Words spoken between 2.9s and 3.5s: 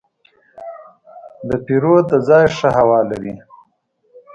لري.